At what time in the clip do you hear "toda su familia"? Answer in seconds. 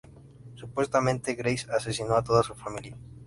2.23-2.97